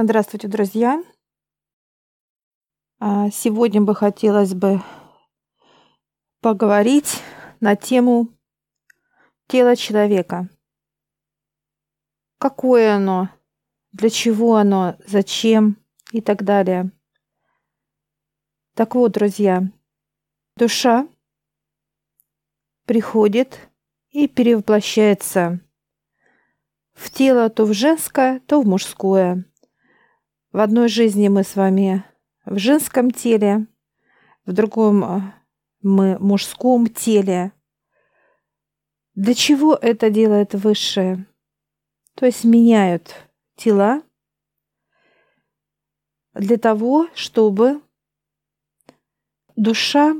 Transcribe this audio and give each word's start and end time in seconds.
Здравствуйте, 0.00 0.46
друзья! 0.46 1.02
А, 3.00 3.30
сегодня 3.30 3.80
бы 3.80 3.96
хотелось 3.96 4.54
бы 4.54 4.80
поговорить 6.40 7.20
на 7.58 7.74
тему 7.74 8.28
тела 9.48 9.74
человека. 9.74 10.48
Какое 12.38 12.94
оно, 12.94 13.30
для 13.90 14.08
чего 14.08 14.54
оно, 14.54 14.96
зачем 15.04 15.76
и 16.12 16.20
так 16.20 16.44
далее. 16.44 16.92
Так 18.74 18.94
вот, 18.94 19.10
друзья, 19.10 19.64
душа 20.54 21.08
приходит 22.84 23.68
и 24.10 24.28
перевоплощается 24.28 25.58
в 26.92 27.10
тело 27.10 27.50
то 27.50 27.64
в 27.64 27.72
женское, 27.72 28.38
то 28.46 28.62
в 28.62 28.64
мужское. 28.64 29.47
В 30.50 30.60
одной 30.60 30.88
жизни 30.88 31.28
мы 31.28 31.44
с 31.44 31.56
вами 31.56 32.04
в 32.46 32.56
женском 32.56 33.10
теле, 33.10 33.66
в 34.46 34.52
другом 34.52 35.04
э, 35.04 35.20
мы 35.82 36.18
мужском 36.18 36.86
теле. 36.86 37.52
Для 39.14 39.34
чего 39.34 39.74
это 39.74 40.08
делает 40.08 40.54
высшее? 40.54 41.26
То 42.14 42.24
есть 42.24 42.44
меняют 42.44 43.14
тела 43.56 44.02
для 46.32 46.56
того, 46.56 47.08
чтобы 47.14 47.82
душа 49.54 50.14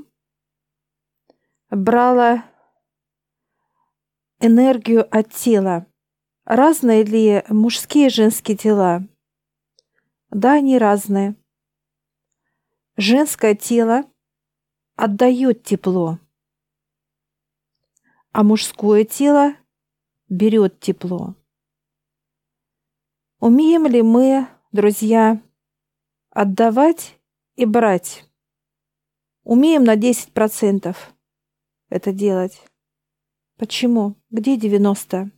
брала 1.70 2.45
энергию 4.41 5.08
от 5.10 5.33
тела. 5.33 5.86
Разные 6.45 7.02
ли 7.02 7.45
мужские 7.48 8.08
и 8.08 8.10
женские 8.10 8.58
тела? 8.58 9.08
Да, 10.30 10.55
они 10.55 10.78
разные. 10.78 11.37
Женское 12.96 13.55
тело 13.55 14.05
отдает 14.97 15.62
тепло, 15.62 16.19
а 18.33 18.42
мужское 18.42 19.05
тело 19.05 19.55
берет 20.28 20.80
тепло. 20.80 21.36
Умеем 23.38 23.86
ли 23.86 24.03
мы, 24.03 24.48
друзья, 24.72 25.41
отдавать 26.31 27.19
и 27.55 27.64
брать? 27.64 28.25
Умеем 29.44 29.84
на 29.84 29.97
10% 29.97 30.97
это 31.88 32.12
делать. 32.12 32.62
Почему? 33.56 34.16
Где 34.31 34.56
90? 34.56 35.31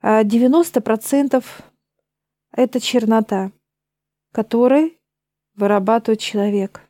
А 0.00 0.24
90% 0.24 1.44
это 2.52 2.80
чернота, 2.80 3.52
которой 4.32 5.00
вырабатывает 5.54 6.20
человек. 6.20 6.80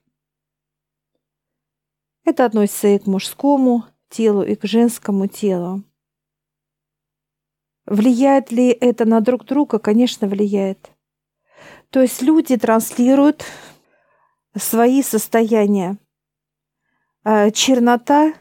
Это 2.25 2.45
относится 2.45 2.89
и 2.89 2.99
к 2.99 3.07
мужскому 3.07 3.85
телу, 4.09 4.43
и 4.43 4.55
к 4.55 4.65
женскому 4.65 5.27
телу. 5.27 5.83
Влияет 7.87 8.53
ли 8.53 8.69
это 8.69 9.05
на 9.05 9.21
друг 9.21 9.45
друга? 9.45 9.79
Конечно, 9.79 10.29
влияет. 10.29 10.91
То 11.91 12.01
есть 12.01 12.23
люди 12.23 12.57
транслируют 12.57 13.45
свои 14.57 15.03
состояния. 15.03 15.99
А 17.25 17.51
чернота 17.51 18.35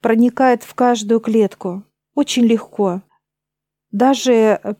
проникает 0.00 0.62
в 0.62 0.74
каждую 0.74 1.20
клетку 1.20 1.84
очень 2.14 2.44
легко. 2.44 3.02
Даже 3.90 4.76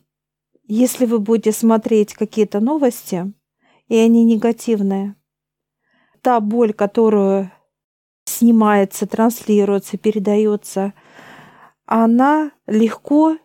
если 0.72 1.04
вы 1.04 1.18
будете 1.18 1.50
смотреть 1.50 2.14
какие-то 2.14 2.60
новости, 2.60 3.32
и 3.88 3.96
они 3.96 4.24
негативные, 4.24 5.16
та 6.22 6.38
боль, 6.38 6.72
которую 6.72 7.50
снимается, 8.24 9.08
транслируется, 9.08 9.98
передается, 9.98 10.94
она 11.86 12.52
легко, 12.68 13.36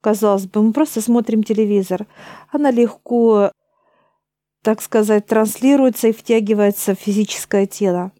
казалось 0.00 0.46
бы, 0.46 0.62
мы 0.62 0.72
просто 0.72 1.02
смотрим 1.02 1.42
телевизор, 1.42 2.06
она 2.50 2.70
легко, 2.70 3.52
так 4.62 4.80
сказать, 4.80 5.26
транслируется 5.26 6.08
и 6.08 6.12
втягивается 6.12 6.94
в 6.94 6.98
физическое 6.98 7.66
тело. 7.66 8.12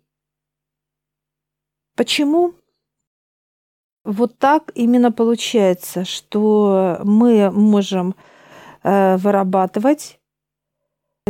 Почему? 1.94 2.52
Вот 4.06 4.38
так 4.38 4.70
именно 4.76 5.10
получается, 5.10 6.04
что 6.04 7.00
мы 7.02 7.50
можем 7.50 8.14
э, 8.84 9.16
вырабатывать 9.16 10.20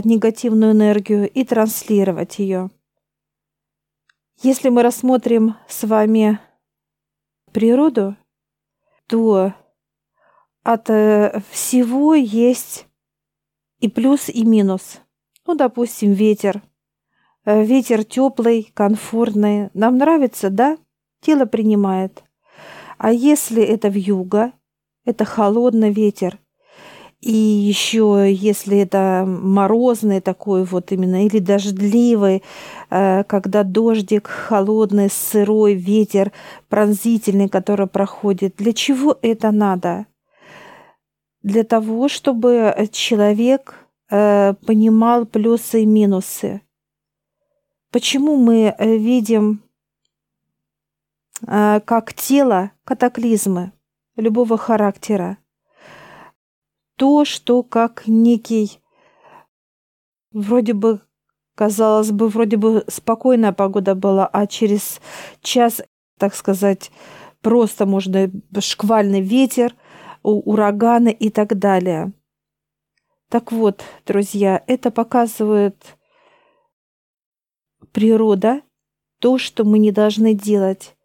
негативную 0.05 0.73
энергию 0.73 1.27
и 1.27 1.43
транслировать 1.43 2.39
ее. 2.39 2.69
Если 4.43 4.69
мы 4.69 4.83
рассмотрим 4.83 5.55
с 5.67 5.85
вами 5.85 6.39
природу, 7.51 8.15
то 9.07 9.55
от 10.63 10.91
э, 10.91 11.41
всего 11.49 12.13
есть 12.13 12.87
и 13.81 13.89
плюс, 13.89 14.29
и 14.29 14.45
минус. 14.45 15.01
Ну, 15.47 15.55
допустим, 15.55 16.13
ветер. 16.13 16.61
Э, 17.47 17.65
ветер 17.65 18.05
теплый, 18.05 18.71
комфортный. 18.75 19.71
Нам 19.73 19.97
нравится, 19.97 20.51
да? 20.51 20.77
Тело 21.23 21.47
принимает. 21.47 22.23
А 22.99 23.13
если 23.13 23.63
это 23.63 23.91
в 23.91 23.97
юго, 23.97 24.53
это 25.05 25.25
холодный 25.25 25.93
ветер. 25.93 26.39
И 27.21 27.33
еще, 27.33 28.27
если 28.31 28.79
это 28.79 29.25
морозный 29.27 30.21
такой 30.21 30.65
вот 30.65 30.93
именно, 30.93 31.25
или 31.25 31.39
дождливый, 31.39 32.43
э, 32.91 33.25
когда 33.25 33.65
дождик, 33.65 34.29
холодный, 34.29 35.11
сырой 35.11 35.75
ветер, 35.75 36.33
пронзительный, 36.69 37.49
который 37.49 37.87
проходит, 37.87 38.57
для 38.57 38.73
чего 38.73 39.19
это 39.23 39.51
надо? 39.51 40.07
Для 41.43 41.65
того, 41.65 42.09
чтобы 42.09 42.89
человек 42.93 43.75
э, 44.11 44.55
понимал 44.67 45.27
плюсы 45.27 45.83
и 45.83 45.87
минусы. 45.87 46.61
Почему 47.91 48.37
мы 48.37 48.75
э, 48.77 48.97
видим 48.97 49.63
как 51.45 52.15
тело 52.15 52.73
катаклизмы 52.85 53.73
любого 54.17 54.57
характера. 54.57 55.39
То, 56.97 57.25
что 57.25 57.63
как 57.63 58.05
некий, 58.07 58.81
вроде 60.33 60.73
бы, 60.73 61.03
казалось 61.55 62.11
бы, 62.11 62.29
вроде 62.29 62.57
бы 62.57 62.85
спокойная 62.89 63.53
погода 63.53 63.95
была, 63.95 64.27
а 64.27 64.47
через 64.47 65.01
час, 65.43 65.83
так 66.19 66.35
сказать, 66.35 66.91
просто 67.43 67.85
можно 67.85 68.31
шквальный 68.61 69.21
ветер, 69.21 69.75
ураганы 70.23 71.13
и 71.13 71.31
так 71.31 71.59
далее. 71.59 72.13
Так 73.29 73.53
вот, 73.53 73.85
друзья, 74.07 74.63
это 74.67 74.91
показывает 74.91 75.99
природа, 77.93 78.63
то, 79.21 79.37
что 79.37 79.65
мы 79.65 79.79
не 79.79 79.93
должны 79.93 80.33
делать. 80.33 80.96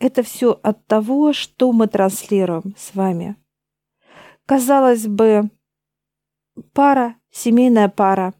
Это 0.00 0.22
все 0.22 0.58
от 0.62 0.84
того, 0.86 1.32
что 1.32 1.72
мы 1.72 1.86
транслируем 1.86 2.74
с 2.76 2.94
вами. 2.94 3.36
Казалось 4.46 5.06
бы, 5.06 5.50
пара, 6.72 7.16
семейная 7.30 7.88
пара. 7.88 8.34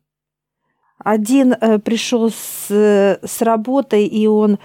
Один 0.98 1.52
э, 1.52 1.78
пришел 1.78 2.30
с, 2.30 2.70
с 2.70 3.42
работы, 3.42 4.04
и 4.04 4.26
он, 4.26 4.58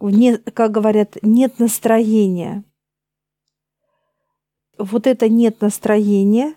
не, 0.00 0.38
как 0.38 0.72
говорят, 0.72 1.18
нет 1.22 1.58
настроения. 1.58 2.64
Вот 4.78 5.06
это 5.06 5.28
нет 5.28 5.60
настроения 5.60 6.54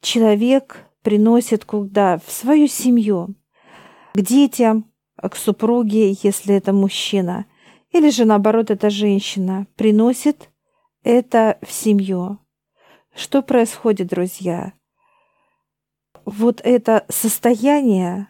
человек 0.00 0.86
приносит 1.02 1.64
куда? 1.64 2.18
В 2.24 2.30
свою 2.30 2.68
семью, 2.68 3.34
к 4.14 4.20
детям, 4.20 4.90
к 5.16 5.36
супруге, 5.36 6.12
если 6.22 6.54
это 6.54 6.72
мужчина. 6.72 7.46
Или 7.90 8.10
же 8.10 8.24
наоборот, 8.24 8.70
эта 8.70 8.88
женщина 8.88 9.66
приносит 9.76 10.50
это 11.02 11.58
в 11.62 11.72
семью. 11.72 12.38
Что 13.14 13.42
происходит, 13.42 14.08
друзья? 14.08 14.72
Вот 16.24 16.60
это 16.62 17.04
состояние, 17.08 18.28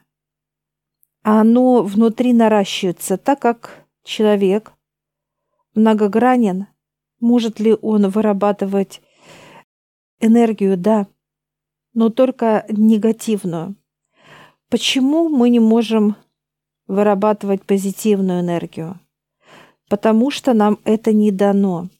оно 1.23 1.83
внутри 1.83 2.33
наращивается, 2.33 3.19
так 3.19 3.41
как 3.41 3.85
человек 4.03 4.73
многогранен. 5.75 6.67
Может 7.21 7.61
ли 7.61 7.77
он 7.83 8.09
вырабатывать 8.09 9.03
энергию? 10.21 10.79
Да, 10.79 11.07
но 11.93 12.09
только 12.09 12.65
негативную. 12.71 13.75
Почему 14.71 15.29
мы 15.29 15.51
не 15.51 15.61
можем 15.61 16.17
вырабатывать 16.87 17.63
позитивную 17.65 18.41
энергию? 18.41 18.99
Потому 19.91 20.31
что 20.31 20.55
нам 20.55 20.79
это 20.85 21.13
не 21.13 21.33
дано. 21.33 21.91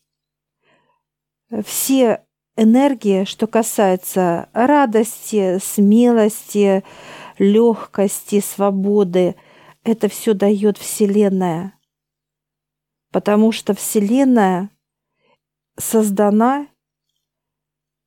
Все 1.65 2.25
энергии, 2.57 3.25
что 3.25 3.49
касается 3.49 4.49
радости, 4.53 5.59
смелости, 5.59 6.85
легкости, 7.39 8.41
свободы, 8.41 9.35
это 9.83 10.09
все 10.09 10.35
дает 10.35 10.79
Вселенная. 10.79 11.75
Потому 13.11 13.51
что 13.51 13.75
Вселенная 13.75 14.71
создана 15.77 16.69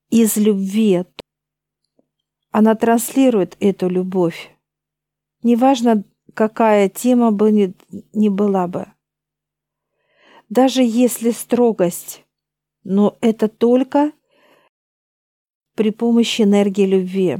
из 0.09 0.38
любви. 0.38 1.03
Она 2.51 2.75
транслирует 2.75 3.57
эту 3.59 3.89
любовь. 3.89 4.50
Неважно, 5.41 6.06
какая 6.33 6.88
тема 6.88 7.31
бы 7.31 7.51
ни, 7.51 7.74
ни 8.13 8.30
была 8.30 8.68
бы. 8.68 8.88
Даже 10.54 10.84
если 10.84 11.32
строгость, 11.32 12.24
но 12.84 13.18
это 13.22 13.48
только 13.48 14.12
при 15.74 15.90
помощи 15.90 16.44
энергии 16.44 16.86
любви. 16.86 17.38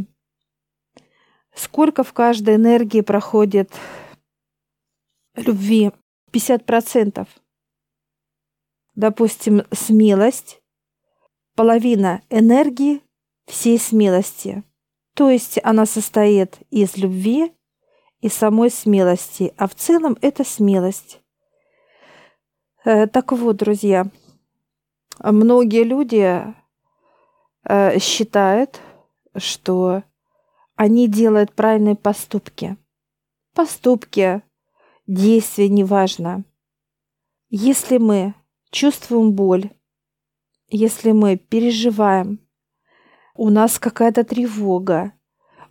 Сколько 1.54 2.04
в 2.04 2.12
каждой 2.12 2.56
энергии 2.56 3.02
проходит 3.02 3.72
любви? 5.36 5.92
50%. 6.32 7.28
Допустим, 8.96 9.62
смелость, 9.72 10.64
половина 11.54 12.24
энергии 12.32 13.04
всей 13.46 13.78
смелости. 13.78 14.64
То 15.14 15.30
есть 15.30 15.60
она 15.64 15.86
состоит 15.86 16.58
из 16.72 16.98
любви 16.98 17.54
и 18.22 18.30
самой 18.30 18.72
смелости, 18.72 19.54
а 19.58 19.68
в 19.68 19.76
целом 19.76 20.18
это 20.22 20.44
смелость. 20.44 21.23
Э, 22.86 23.08
так 23.08 23.32
вот, 23.32 23.58
друзья, 23.58 24.08
многие 25.20 25.84
люди 25.84 26.44
э, 27.64 28.00
считают, 28.00 28.82
что 29.38 30.04
они 30.76 31.08
делают 31.08 31.54
правильные 31.54 31.96
поступки. 31.96 32.76
Поступки, 33.54 34.42
действия, 35.08 35.70
неважно. 35.70 36.44
Если 37.50 38.00
мы 38.00 38.34
чувствуем 38.70 39.32
боль, 39.32 39.70
если 40.68 41.14
мы 41.14 41.38
переживаем, 41.38 42.40
у 43.36 43.50
нас 43.50 43.80
какая-то 43.80 44.26
тревога, 44.26 45.14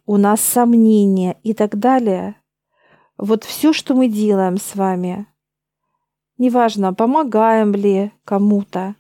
у 0.07 0.17
нас 0.17 0.41
сомнения 0.41 1.39
и 1.43 1.53
так 1.53 1.79
далее, 1.79 2.37
вот 3.19 3.45
все, 3.45 3.75
что 3.75 3.95
мы 3.95 4.09
делаем 4.09 4.57
с 4.57 4.75
вами, 4.75 5.27
неважно, 6.39 6.95
помогаем 6.95 7.73
ли 7.75 8.13
кому-то 8.25 8.97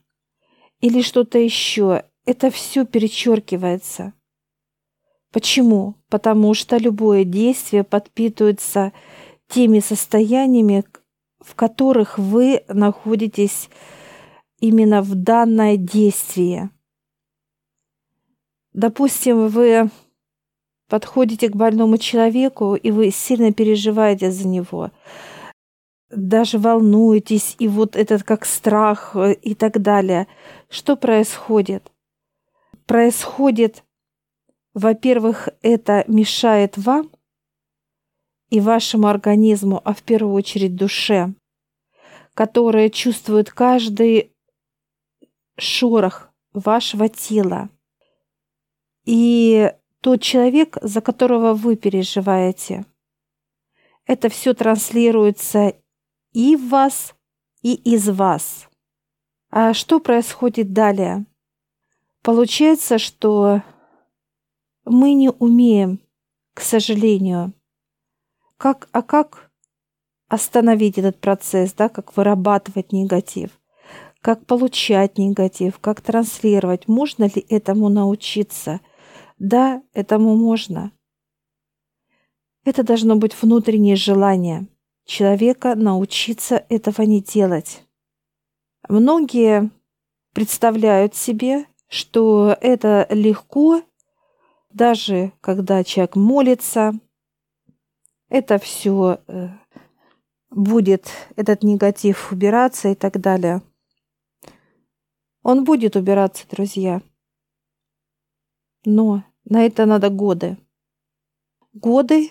или 0.80 1.02
что-то 1.02 1.38
еще, 1.38 2.04
это 2.24 2.50
все 2.50 2.84
перечеркивается. 2.84 4.12
Почему? 5.32 5.96
Потому 6.08 6.54
что 6.54 6.76
любое 6.76 7.24
действие 7.24 7.84
подпитывается 7.84 8.92
теми 9.48 9.80
состояниями, 9.80 10.84
в 11.40 11.54
которых 11.54 12.18
вы 12.18 12.64
находитесь 12.68 13.68
именно 14.58 15.02
в 15.02 15.14
данное 15.14 15.76
действие. 15.76 16.70
Допустим, 18.72 19.48
вы 19.48 19.90
подходите 20.88 21.48
к 21.48 21.56
больному 21.56 21.98
человеку, 21.98 22.74
и 22.74 22.90
вы 22.90 23.10
сильно 23.10 23.52
переживаете 23.52 24.30
за 24.30 24.46
него, 24.46 24.90
даже 26.12 26.58
волнуетесь, 26.58 27.56
и 27.58 27.68
вот 27.68 27.96
этот 27.96 28.22
как 28.22 28.44
страх 28.44 29.16
э, 29.16 29.34
и 29.34 29.54
так 29.54 29.80
далее. 29.80 30.26
Что 30.68 30.96
происходит? 30.96 31.90
Происходит, 32.86 33.82
во-первых, 34.74 35.48
это 35.62 36.04
мешает 36.06 36.76
вам 36.76 37.10
и 38.50 38.60
вашему 38.60 39.06
организму, 39.08 39.80
а 39.84 39.94
в 39.94 40.02
первую 40.02 40.34
очередь 40.34 40.76
душе, 40.76 41.32
которая 42.34 42.90
чувствует 42.90 43.50
каждый 43.50 44.32
шорох 45.56 46.30
вашего 46.52 47.08
тела. 47.08 47.70
И 49.04 49.72
тот 50.00 50.20
человек, 50.20 50.76
за 50.82 51.00
которого 51.00 51.54
вы 51.54 51.76
переживаете, 51.76 52.84
это 54.06 54.28
все 54.28 54.52
транслируется 54.52 55.74
и 56.32 56.56
в 56.56 56.68
вас, 56.68 57.14
и 57.62 57.74
из 57.74 58.08
вас. 58.08 58.68
А 59.50 59.74
что 59.74 60.00
происходит 60.00 60.72
далее? 60.72 61.26
Получается, 62.22 62.98
что 62.98 63.62
мы 64.84 65.14
не 65.14 65.30
умеем, 65.30 66.00
к 66.54 66.60
сожалению, 66.60 67.52
как, 68.56 68.88
а 68.92 69.02
как 69.02 69.50
остановить 70.28 70.98
этот 70.98 71.20
процесс, 71.20 71.72
да, 71.74 71.88
как 71.88 72.16
вырабатывать 72.16 72.92
негатив, 72.92 73.50
как 74.20 74.46
получать 74.46 75.18
негатив, 75.18 75.78
как 75.78 76.00
транслировать, 76.00 76.88
можно 76.88 77.24
ли 77.24 77.44
этому 77.48 77.88
научиться? 77.88 78.80
Да, 79.38 79.82
этому 79.92 80.36
можно. 80.36 80.92
Это 82.64 82.84
должно 82.84 83.16
быть 83.16 83.34
внутреннее 83.40 83.96
желание 83.96 84.68
человека 85.04 85.74
научиться 85.74 86.64
этого 86.68 87.02
не 87.02 87.20
делать. 87.20 87.84
Многие 88.88 89.70
представляют 90.32 91.14
себе, 91.14 91.66
что 91.88 92.56
это 92.60 93.06
легко, 93.10 93.82
даже 94.70 95.32
когда 95.40 95.84
человек 95.84 96.16
молится, 96.16 96.92
это 98.28 98.58
все 98.58 99.20
э, 99.26 99.48
будет, 100.50 101.10
этот 101.36 101.62
негатив 101.62 102.32
убираться 102.32 102.88
и 102.88 102.94
так 102.94 103.20
далее. 103.20 103.62
Он 105.42 105.64
будет 105.64 105.96
убираться, 105.96 106.46
друзья. 106.48 107.02
Но 108.84 109.22
на 109.44 109.64
это 109.66 109.86
надо 109.86 110.08
годы. 110.08 110.56
Годы. 111.72 112.30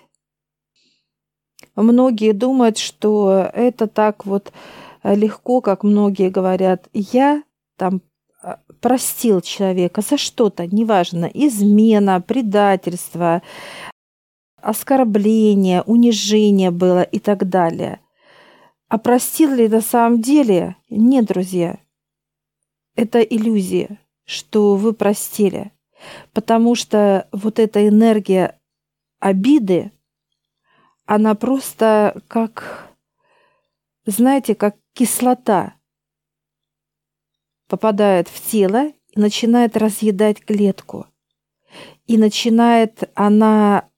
Многие 1.75 2.33
думают, 2.33 2.77
что 2.77 3.49
это 3.53 3.87
так 3.87 4.25
вот 4.25 4.51
легко, 5.03 5.61
как 5.61 5.83
многие 5.83 6.29
говорят. 6.29 6.87
Я 6.93 7.43
там 7.77 8.01
а, 8.43 8.59
простил 8.79 9.41
человека 9.41 10.01
за 10.01 10.17
что-то, 10.17 10.65
неважно, 10.67 11.25
измена, 11.25 12.21
предательство, 12.21 13.41
оскорбление, 14.61 15.81
унижение 15.83 16.71
было 16.71 17.01
и 17.01 17.19
так 17.19 17.49
далее. 17.49 17.99
А 18.87 18.97
простил 18.97 19.53
ли 19.53 19.67
на 19.67 19.81
самом 19.81 20.21
деле? 20.21 20.75
Нет, 20.89 21.25
друзья. 21.25 21.79
Это 22.95 23.21
иллюзия, 23.21 23.99
что 24.25 24.75
вы 24.75 24.93
простили. 24.93 25.71
Потому 26.33 26.75
что 26.75 27.27
вот 27.31 27.59
эта 27.59 27.87
энергия 27.87 28.59
обиды, 29.19 29.91
она 31.13 31.35
просто 31.35 32.23
как, 32.29 32.95
знаете, 34.05 34.55
как 34.55 34.77
кислота 34.93 35.75
попадает 37.67 38.29
в 38.29 38.39
тело 38.49 38.93
и 39.09 39.19
начинает 39.19 39.75
разъедать 39.75 40.39
клетку. 40.39 41.07
И 42.05 42.17
начинает 42.17 43.11
она 43.13 43.89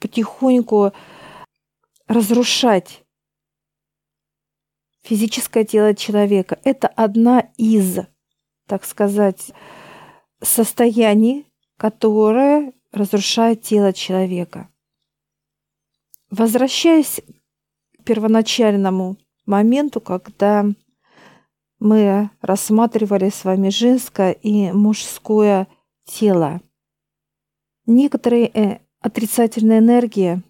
потихоньку 0.00 0.92
разрушать 2.08 3.04
физическое 5.02 5.64
тело 5.64 5.94
человека. 5.94 6.58
Это 6.64 6.88
одна 6.88 7.48
из, 7.58 7.98
так 8.66 8.84
сказать, 8.84 9.52
состояний, 10.42 11.46
которое 11.76 12.72
разрушает 12.90 13.62
тело 13.62 13.92
человека. 13.92 14.68
Возвращаясь 16.30 17.20
к 17.98 18.04
первоначальному 18.04 19.16
моменту, 19.46 20.00
когда 20.00 20.64
мы 21.80 22.30
рассматривали 22.40 23.30
с 23.30 23.44
вами 23.44 23.70
женское 23.70 24.32
и 24.32 24.70
мужское 24.70 25.66
тело. 26.04 26.60
Некоторые 27.86 28.46
э, 28.48 28.80
отрицательные 29.00 29.78
энергии 29.78 30.42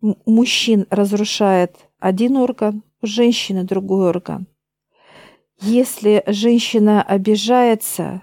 мужчин 0.00 0.86
разрушает 0.90 1.76
один 1.98 2.36
орган, 2.36 2.82
у 3.02 3.06
женщины 3.06 3.64
другой 3.64 4.08
орган. 4.08 4.46
Если 5.60 6.24
женщина 6.26 7.02
обижается, 7.02 8.22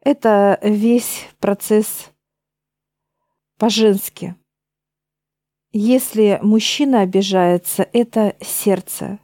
это 0.00 0.58
весь 0.62 1.26
процесс 1.40 2.10
по-женски. 3.58 4.36
Если 5.70 6.38
мужчина 6.42 7.02
обижается, 7.02 7.86
это 7.92 8.36
сердце. 8.40 9.18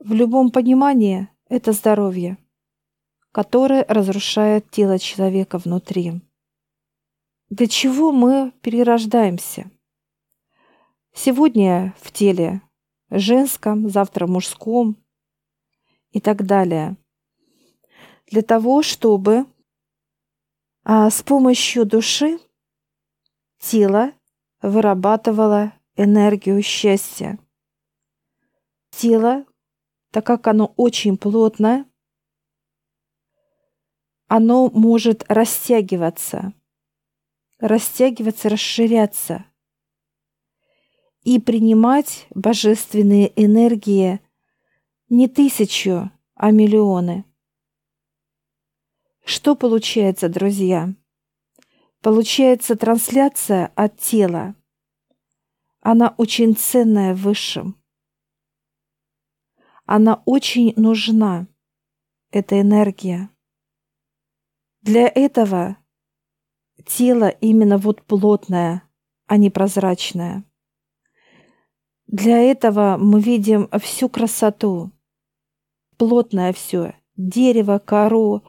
В 0.00 0.12
любом 0.12 0.50
понимании 0.50 1.28
это 1.48 1.72
здоровье. 1.72 2.38
который 3.34 3.82
разрушает 3.88 4.70
тело 4.70 4.96
человека 4.96 5.58
внутри. 5.58 6.22
Для 7.50 7.66
чего 7.66 8.12
мы 8.12 8.52
перерождаемся? 8.62 9.72
Сегодня 11.12 11.96
в 12.00 12.12
теле 12.12 12.62
женском, 13.10 13.88
завтра 13.88 14.28
мужском 14.28 14.96
и 16.12 16.20
так 16.20 16.46
далее. 16.46 16.96
Для 18.28 18.42
того, 18.42 18.84
чтобы 18.84 19.46
а, 20.84 21.10
с 21.10 21.20
помощью 21.24 21.86
души 21.86 22.38
тело 23.58 24.12
вырабатывало 24.64 25.74
энергию 25.94 26.62
счастья. 26.62 27.38
Тело, 28.90 29.44
так 30.10 30.24
как 30.24 30.46
оно 30.46 30.72
очень 30.76 31.18
плотное, 31.18 31.84
оно 34.26 34.70
может 34.70 35.24
растягиваться, 35.28 36.54
растягиваться, 37.58 38.48
расширяться 38.48 39.44
и 41.24 41.38
принимать 41.38 42.26
божественные 42.34 43.32
энергии 43.36 44.20
не 45.10 45.28
тысячу, 45.28 46.10
а 46.34 46.50
миллионы. 46.50 47.26
Что 49.26 49.56
получается, 49.56 50.30
друзья? 50.30 50.94
Получается 52.04 52.76
трансляция 52.76 53.72
от 53.76 53.98
тела. 53.98 54.54
Она 55.80 56.14
очень 56.18 56.54
ценная 56.54 57.14
в 57.14 57.22
высшем. 57.22 57.82
Она 59.86 60.22
очень 60.26 60.74
нужна, 60.76 61.46
эта 62.30 62.60
энергия. 62.60 63.30
Для 64.82 65.08
этого 65.08 65.78
тело 66.84 67.28
именно 67.28 67.78
вот 67.78 68.02
плотное, 68.02 68.82
а 69.24 69.38
не 69.38 69.48
прозрачное. 69.48 70.44
Для 72.06 72.38
этого 72.38 72.98
мы 72.98 73.18
видим 73.18 73.70
всю 73.80 74.10
красоту. 74.10 74.92
Плотное 75.96 76.52
все. 76.52 76.96
Дерево, 77.16 77.78
кору, 77.78 78.42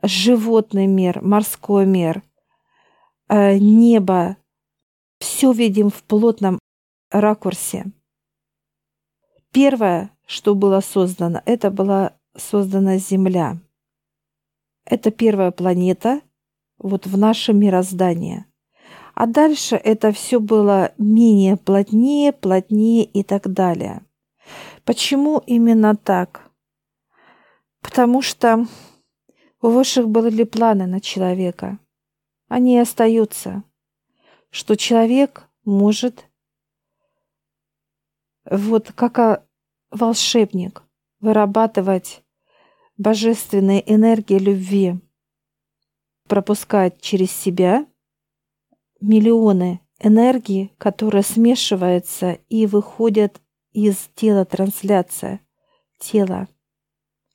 животный 0.00 0.86
мир, 0.86 1.20
морской 1.22 1.84
мир, 1.84 2.22
небо. 3.28 4.36
Все 5.18 5.52
видим 5.52 5.90
в 5.90 6.02
плотном 6.04 6.58
ракурсе. 7.10 7.86
Первое, 9.52 10.10
что 10.26 10.54
было 10.54 10.80
создано, 10.80 11.42
это 11.44 11.70
была 11.70 12.12
создана 12.36 12.98
Земля. 12.98 13.58
Это 14.84 15.10
первая 15.10 15.50
планета 15.50 16.20
вот 16.78 17.06
в 17.06 17.18
нашем 17.18 17.58
мироздании. 17.58 18.44
А 19.14 19.26
дальше 19.26 19.74
это 19.76 20.12
все 20.12 20.38
было 20.38 20.92
менее 20.96 21.56
плотнее, 21.56 22.32
плотнее 22.32 23.04
и 23.04 23.22
так 23.22 23.52
далее. 23.52 24.02
Почему 24.84 25.42
именно 25.44 25.96
так? 25.96 26.50
Потому 27.80 28.22
что 28.22 28.66
у 29.60 29.68
высших 29.68 30.08
были 30.08 30.44
планы 30.44 30.86
на 30.86 31.00
человека. 31.00 31.78
Они 32.48 32.78
остаются. 32.78 33.62
Что 34.50 34.76
человек 34.76 35.48
может, 35.64 36.24
вот 38.50 38.90
как 38.92 39.46
волшебник, 39.90 40.82
вырабатывать 41.20 42.22
божественные 42.96 43.82
энергии 43.92 44.38
любви, 44.38 44.98
пропускать 46.26 47.00
через 47.00 47.30
себя 47.30 47.86
миллионы 49.00 49.80
энергии, 50.00 50.72
которые 50.78 51.22
смешиваются 51.22 52.38
и 52.48 52.66
выходят 52.66 53.40
из 53.72 54.08
тела 54.14 54.44
трансляция 54.44 55.40
тела. 55.98 56.48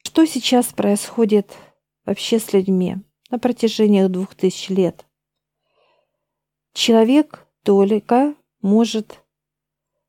Что 0.03 0.25
сейчас 0.25 0.67
происходит 0.67 1.51
вообще 2.05 2.39
с 2.39 2.51
людьми 2.53 2.97
на 3.29 3.39
протяжении 3.39 4.05
двух 4.07 4.35
тысяч 4.35 4.69
лет. 4.69 5.05
Человек 6.73 7.47
только 7.63 8.35
может 8.61 9.23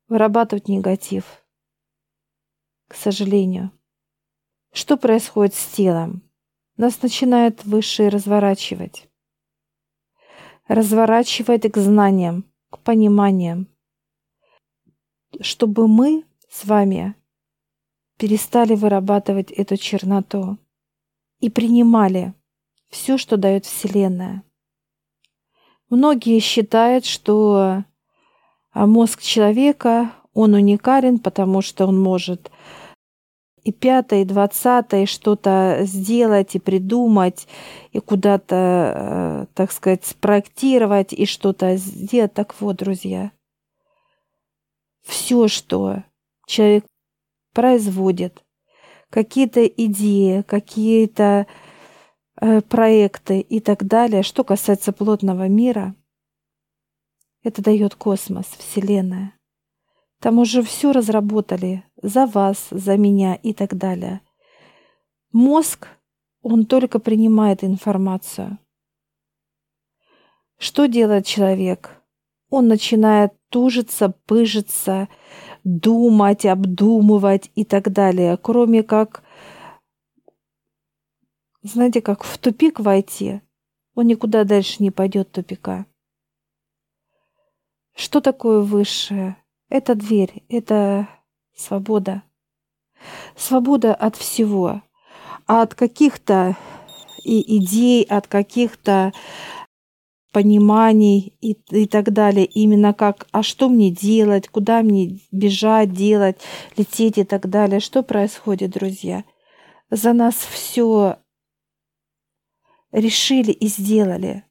вырабатывать 0.07 0.67
негатив. 0.67 1.45
К 2.87 2.95
сожалению. 2.95 3.71
Что 4.71 4.97
происходит 4.97 5.55
с 5.55 5.65
телом? 5.67 6.21
Нас 6.77 7.01
начинает 7.01 7.63
высшее 7.63 8.09
разворачивать. 8.09 9.07
Разворачивать 10.67 11.71
к 11.71 11.77
знаниям, 11.77 12.43
к 12.69 12.79
пониманиям. 12.79 13.67
Чтобы 15.39 15.87
мы 15.87 16.25
с 16.49 16.65
вами 16.65 17.15
перестали 18.17 18.75
вырабатывать 18.75 19.51
эту 19.51 19.77
черноту 19.77 20.57
и 21.39 21.49
принимали 21.49 22.33
все, 22.89 23.17
что 23.17 23.37
дает 23.37 23.65
Вселенная. 23.65 24.43
Многие 25.89 26.39
считают, 26.39 27.05
что 27.05 27.83
а, 28.71 28.87
мозг 28.87 29.21
человека, 29.21 30.11
он 30.33 30.53
уникален, 30.53 31.19
потому 31.19 31.61
что 31.61 31.85
он 31.85 32.01
может 32.01 32.51
и 33.63 33.71
пятое, 33.71 34.21
и 34.21 34.25
двадцатое 34.25 35.07
что-то 35.07 35.79
сделать 35.81 36.55
и 36.55 36.59
придумать, 36.59 37.47
и 37.91 37.99
куда-то, 37.99 38.55
э, 38.55 39.45
так 39.55 39.71
сказать, 39.71 40.05
спроектировать 40.05 41.13
и 41.13 41.25
что-то 41.25 41.75
сделать. 41.75 42.33
Так 42.33 42.53
вот, 42.61 42.75
друзья, 42.77 43.31
все, 45.03 45.47
что 45.47 46.03
человек 46.45 46.85
производит, 47.53 48.43
какие-то 49.09 49.65
идеи, 49.65 50.43
какие-то 50.43 51.47
проекты 52.39 53.39
и 53.39 53.59
так 53.59 53.85
далее, 53.85 54.23
что 54.23 54.43
касается 54.43 54.91
плотного 54.91 55.47
мира, 55.47 55.95
это 57.43 57.61
дает 57.61 57.95
космос, 57.95 58.45
Вселенная. 58.57 59.33
Там 60.19 60.39
уже 60.39 60.63
все 60.63 60.91
разработали 60.91 61.83
за 62.01 62.25
вас, 62.25 62.67
за 62.71 62.97
меня 62.97 63.35
и 63.35 63.53
так 63.53 63.77
далее. 63.77 64.21
Мозг, 65.31 65.87
он 66.41 66.65
только 66.65 66.99
принимает 66.99 67.63
информацию. 67.63 68.57
Что 70.57 70.87
делает 70.87 71.25
человек? 71.25 72.01
Он 72.49 72.67
начинает 72.67 73.33
тужиться, 73.49 74.13
пыжиться, 74.25 75.09
думать, 75.63 76.45
обдумывать 76.45 77.51
и 77.55 77.65
так 77.65 77.91
далее, 77.91 78.37
кроме 78.37 78.81
как, 78.83 79.23
знаете, 81.67 82.01
как 82.01 82.23
в 82.23 82.37
тупик 82.37 82.79
войти, 82.79 83.41
он 83.95 84.07
никуда 84.07 84.43
дальше 84.43 84.83
не 84.83 84.91
пойдет 84.91 85.31
тупика. 85.31 85.85
Что 87.95 88.21
такое 88.21 88.59
высшее? 88.59 89.37
Это 89.69 89.95
дверь, 89.95 90.43
это 90.49 91.07
свобода. 91.55 92.23
Свобода 93.35 93.95
от 93.95 94.15
всего. 94.15 94.81
А 95.47 95.61
от 95.61 95.75
каких-то 95.75 96.57
и 97.23 97.57
идей, 97.57 98.03
от 98.03 98.27
каких-то 98.27 99.13
пониманий 100.31 101.37
и, 101.39 101.53
и 101.71 101.87
так 101.87 102.11
далее. 102.11 102.45
Именно 102.45 102.93
как, 102.93 103.27
а 103.31 103.41
что 103.41 103.69
мне 103.69 103.89
делать, 103.89 104.49
куда 104.49 104.81
мне 104.81 105.21
бежать, 105.31 105.93
делать, 105.93 106.37
лететь 106.75 107.17
и 107.17 107.23
так 107.23 107.49
далее. 107.49 107.79
Что 107.79 108.03
происходит, 108.03 108.71
друзья? 108.71 109.23
За 109.89 110.13
нас 110.13 110.35
все 110.35 111.17
решили 112.95 113.51
и 113.51 113.67
сделали. 113.67 114.43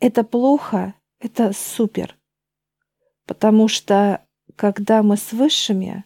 Это 0.00 0.24
плохо, 0.24 0.94
это 1.20 1.52
супер. 1.52 2.16
Потому 3.26 3.68
что 3.68 4.24
когда 4.56 5.02
мы 5.02 5.16
с 5.16 5.32
высшими, 5.32 6.04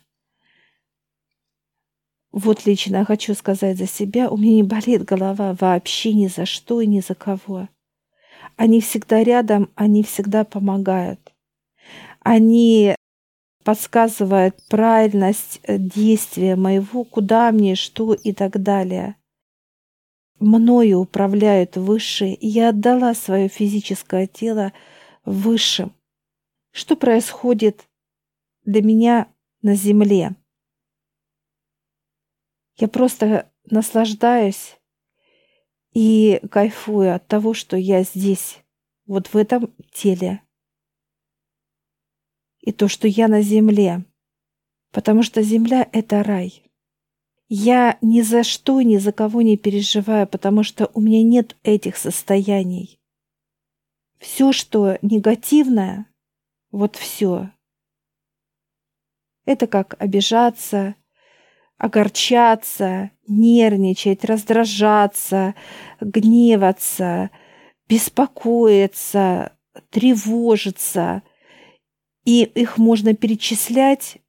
вот 2.32 2.66
лично 2.66 2.98
я 2.98 3.04
хочу 3.04 3.34
сказать 3.34 3.78
за 3.78 3.86
себя, 3.86 4.30
у 4.30 4.36
меня 4.36 4.56
не 4.56 4.62
болит 4.62 5.04
голова 5.04 5.56
вообще 5.58 6.12
ни 6.12 6.26
за 6.26 6.46
что 6.46 6.80
и 6.80 6.86
ни 6.86 7.00
за 7.00 7.14
кого. 7.14 7.68
Они 8.56 8.80
всегда 8.80 9.22
рядом, 9.22 9.70
они 9.74 10.02
всегда 10.02 10.44
помогают. 10.44 11.32
Они 12.20 12.94
подсказывают 13.64 14.56
правильность 14.68 15.60
э, 15.62 15.78
действия 15.78 16.56
моего, 16.56 17.04
куда 17.04 17.50
мне, 17.52 17.74
что 17.74 18.12
и 18.12 18.32
так 18.32 18.62
далее. 18.62 19.16
Мною 20.42 20.98
управляют 20.98 21.76
высшие, 21.76 22.34
и 22.34 22.48
я 22.48 22.70
отдала 22.70 23.14
свое 23.14 23.46
физическое 23.46 24.26
тело 24.26 24.72
высшим. 25.24 25.94
Что 26.72 26.96
происходит 26.96 27.88
для 28.64 28.82
меня 28.82 29.32
на 29.62 29.76
земле? 29.76 30.34
Я 32.74 32.88
просто 32.88 33.52
наслаждаюсь 33.70 34.80
и 35.92 36.40
кайфую 36.50 37.14
от 37.14 37.24
того, 37.28 37.54
что 37.54 37.76
я 37.76 38.02
здесь, 38.02 38.64
вот 39.06 39.28
в 39.28 39.36
этом 39.36 39.72
теле. 39.92 40.42
И 42.62 42.72
то, 42.72 42.88
что 42.88 43.06
я 43.06 43.28
на 43.28 43.42
земле. 43.42 44.04
Потому 44.90 45.22
что 45.22 45.40
земля— 45.40 45.88
это 45.92 46.24
рай. 46.24 46.64
Я 47.54 47.98
ни 48.00 48.22
за 48.22 48.44
что, 48.44 48.80
ни 48.80 48.96
за 48.96 49.12
кого 49.12 49.42
не 49.42 49.58
переживаю, 49.58 50.26
потому 50.26 50.62
что 50.62 50.90
у 50.94 51.02
меня 51.02 51.22
нет 51.22 51.54
этих 51.64 51.98
состояний. 51.98 52.98
Все, 54.18 54.52
что 54.52 54.96
негативное, 55.02 56.06
вот 56.70 56.96
все. 56.96 57.50
Это 59.44 59.66
как 59.66 59.96
обижаться, 59.98 60.94
огорчаться, 61.76 63.10
нервничать, 63.28 64.24
раздражаться, 64.24 65.54
гневаться, 66.00 67.28
беспокоиться, 67.86 69.52
тревожиться. 69.90 71.22
И 72.24 72.44
их 72.44 72.78
можно 72.78 73.14
перечислять, 73.14 74.21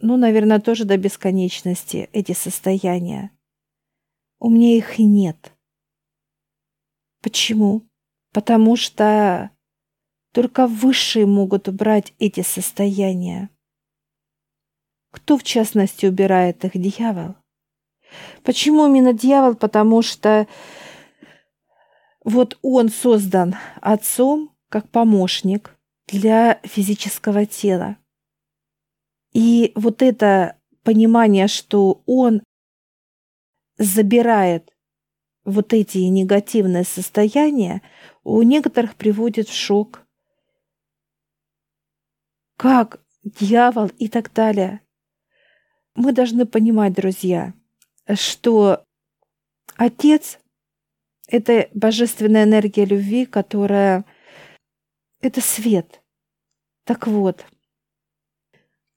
ну, 0.00 0.16
наверное, 0.16 0.60
тоже 0.60 0.84
до 0.84 0.96
бесконечности, 0.96 2.08
эти 2.12 2.32
состояния. 2.32 3.30
У 4.38 4.50
меня 4.50 4.76
их 4.76 4.98
и 4.98 5.04
нет. 5.04 5.52
Почему? 7.22 7.82
Потому 8.32 8.76
что 8.76 9.50
только 10.32 10.66
высшие 10.66 11.26
могут 11.26 11.68
убрать 11.68 12.12
эти 12.18 12.42
состояния. 12.42 13.50
Кто, 15.10 15.38
в 15.38 15.44
частности, 15.44 16.06
убирает 16.06 16.64
их? 16.64 16.72
Дьявол. 16.74 17.36
Почему 18.42 18.86
именно 18.86 19.12
дьявол? 19.12 19.54
Потому 19.54 20.02
что 20.02 20.48
вот 22.24 22.58
он 22.62 22.88
создан 22.88 23.54
отцом 23.80 24.50
как 24.68 24.90
помощник 24.90 25.78
для 26.08 26.60
физического 26.64 27.46
тела. 27.46 27.96
И 29.34 29.72
вот 29.74 30.00
это 30.00 30.56
понимание, 30.84 31.48
что 31.48 32.02
он 32.06 32.42
забирает 33.76 34.72
вот 35.44 35.72
эти 35.72 35.98
негативные 35.98 36.84
состояния, 36.84 37.82
у 38.22 38.40
некоторых 38.42 38.94
приводит 38.94 39.48
в 39.48 39.54
шок. 39.54 40.06
Как 42.56 43.00
дьявол 43.24 43.90
и 43.98 44.08
так 44.08 44.32
далее. 44.32 44.80
Мы 45.94 46.12
должны 46.12 46.46
понимать, 46.46 46.94
друзья, 46.94 47.52
что 48.14 48.84
Отец— 49.76 50.38
это 51.28 51.68
божественная 51.74 52.44
энергия 52.44 52.84
любви, 52.84 53.26
которая— 53.26 54.04
это 55.20 55.40
свет. 55.40 56.02
Так 56.84 57.06
вот, 57.06 57.44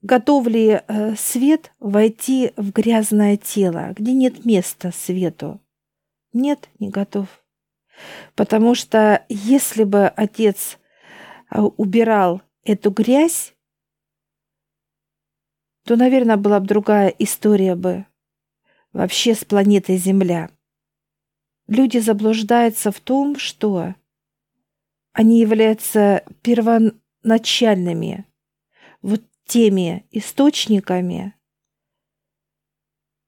готов 0.02 0.48
ли 0.48 0.82
э, 0.88 1.16
свет 1.16 1.72
войти 1.80 2.54
в 2.58 2.72
грязное 2.72 3.38
тело, 3.38 3.94
где 3.96 4.14
нет 4.14 4.46
места 4.46 4.92
свету? 4.92 5.62
Нет, 6.34 6.70
не 6.80 6.90
готов. 6.90 7.28
Потому 8.36 8.76
что 8.76 9.26
если 9.30 9.84
бы 9.84 10.08
Отец 10.08 10.78
э, 11.50 11.60
убирал 11.60 12.42
эту 12.64 12.92
грязь, 12.92 13.56
то, 15.86 15.96
наверное, 15.96 16.38
была 16.38 16.60
бы 16.60 16.68
другая 16.68 17.10
история 17.18 17.76
бы 17.76 18.06
вообще 18.92 19.34
с 19.34 19.46
планетой 19.46 19.98
Земля. 19.98 20.52
Люди 21.68 21.98
заблуждаются 21.98 22.92
в 22.92 23.00
том, 23.00 23.38
что 23.38 23.96
они 25.14 25.40
являются 25.40 26.24
первоначальными, 26.42 28.26
вот 29.02 29.24
теми 29.48 30.06
источниками, 30.12 31.34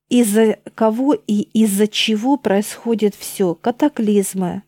из-за 0.09 0.59
кого 0.75 1.13
и 1.13 1.41
из-за 1.41 1.87
чего 1.87 2.37
происходит 2.37 3.15
все. 3.15 3.55
Катаклизмы, 3.55 4.63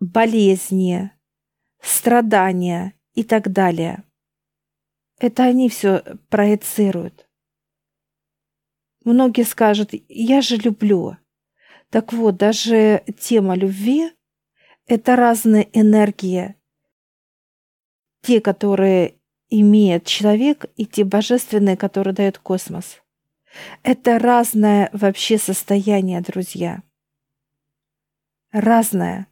болезни, 0.00 1.10
страдания 1.80 2.94
и 3.14 3.24
так 3.24 3.52
далее. 3.52 4.04
Это 5.18 5.44
они 5.44 5.68
все 5.68 6.02
проецируют. 6.28 7.28
Многие 9.04 9.44
скажут, 9.44 9.90
я 10.08 10.40
же 10.40 10.56
люблю. 10.56 11.16
Так 11.90 12.12
вот, 12.12 12.36
даже 12.36 13.02
тема 13.18 13.56
любви– 13.56 14.12
это 14.86 15.16
разные 15.16 15.68
энергии. 15.72 16.54
Те, 18.22 18.40
которые 18.40 19.17
имеет 19.50 20.04
человек, 20.04 20.66
и 20.76 20.86
те 20.86 21.04
божественные, 21.04 21.76
которые 21.76 22.14
дает 22.14 22.38
космос. 22.38 23.02
Это 23.82 24.18
разное 24.18 24.90
вообще 24.92 25.38
состояние, 25.38 26.20
друзья. 26.20 26.82
Разное. 28.52 29.26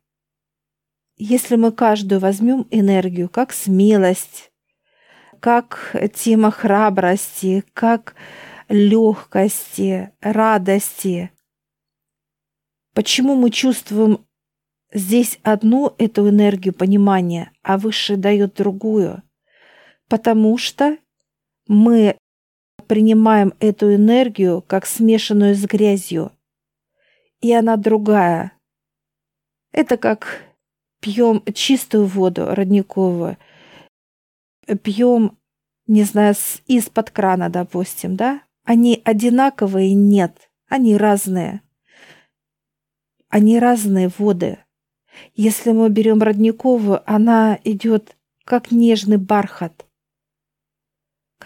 Если 1.16 1.56
мы 1.56 1.72
каждую 1.72 2.20
возьмем 2.20 2.66
энергию, 2.70 3.28
как 3.28 3.52
смелость, 3.52 4.52
как 5.40 5.94
тема 6.14 6.50
храбрости, 6.50 7.64
как 7.72 8.14
легкости, 8.68 10.12
радости. 10.20 11.30
Почему 12.94 13.34
мы 13.36 13.50
чувствуем 13.50 14.26
здесь 14.92 15.38
одну 15.42 15.94
эту 15.98 16.28
энергию 16.28 16.74
понимания, 16.74 17.52
а 17.62 17.78
выше 17.78 18.16
дает 18.16 18.54
другую? 18.54 19.22
Потому 20.08 20.56
что 20.58 20.98
мы 21.66 22.16
принимаем 22.86 23.52
эту 23.60 23.94
энергию 23.94 24.62
как 24.66 24.86
смешанную 24.86 25.54
с 25.54 25.64
грязью, 25.64 26.32
и 27.40 27.52
она 27.52 27.76
другая. 27.76 28.52
Это 29.72 29.96
как 29.96 30.42
пьем 31.00 31.42
чистую 31.52 32.06
воду 32.06 32.54
родниковую, 32.54 33.36
пьем, 34.82 35.36
не 35.86 36.04
знаю, 36.04 36.34
из-под 36.66 37.10
крана, 37.10 37.48
допустим, 37.48 38.16
да? 38.16 38.42
Они 38.64 39.00
одинаковые? 39.04 39.94
Нет. 39.94 40.50
Они 40.68 40.96
разные. 40.96 41.62
Они 43.28 43.58
разные 43.60 44.10
воды. 44.18 44.58
Если 45.34 45.70
мы 45.70 45.88
берем 45.88 46.22
родниковую, 46.22 47.02
она 47.10 47.58
идет 47.62 48.16
как 48.44 48.70
нежный 48.72 49.16
бархат. 49.16 49.85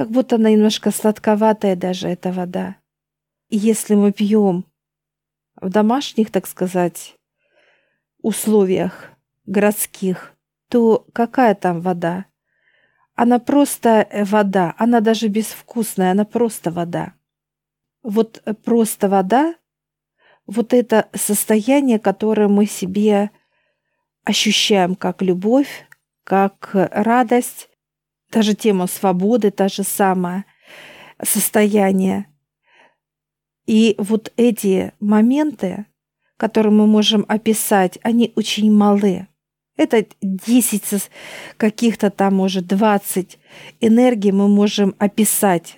Как 0.00 0.08
будто 0.08 0.36
она 0.36 0.50
немножко 0.50 0.92
сладковатая 0.92 1.76
даже, 1.76 2.08
эта 2.08 2.32
вода. 2.32 2.76
И 3.50 3.58
если 3.58 3.94
мы 3.94 4.12
пьем 4.12 4.64
в 5.60 5.68
домашних, 5.68 6.30
так 6.30 6.46
сказать, 6.46 7.16
условиях 8.22 9.10
городских, 9.44 10.32
то 10.70 11.06
какая 11.12 11.54
там 11.54 11.82
вода? 11.82 12.24
Она 13.14 13.38
просто 13.38 14.08
э, 14.10 14.24
вода, 14.24 14.74
она 14.78 15.00
даже 15.00 15.28
безвкусная, 15.28 16.12
она 16.12 16.24
просто 16.24 16.70
вода. 16.70 17.12
Вот 18.02 18.40
э, 18.46 18.54
просто 18.54 19.06
вода, 19.10 19.54
вот 20.46 20.72
это 20.72 21.10
состояние, 21.12 21.98
которое 21.98 22.48
мы 22.48 22.64
себе 22.64 23.30
ощущаем 24.24 24.94
как 24.94 25.20
любовь, 25.20 25.86
как 26.24 26.70
радость, 26.72 27.69
даже 28.30 28.54
тема 28.54 28.86
свободы, 28.86 29.50
та 29.50 29.68
же 29.68 29.82
самое 29.82 30.44
состояние. 31.22 32.26
И 33.66 33.94
вот 33.98 34.32
эти 34.36 34.92
моменты, 35.00 35.86
которые 36.36 36.72
мы 36.72 36.86
можем 36.86 37.24
описать, 37.28 37.98
они 38.02 38.32
очень 38.36 38.72
малы. 38.72 39.28
Это 39.76 40.04
10 40.20 41.10
каких-то 41.56 42.10
там, 42.10 42.34
может, 42.34 42.66
20 42.66 43.38
энергий 43.80 44.32
мы 44.32 44.48
можем 44.48 44.94
описать. 44.98 45.76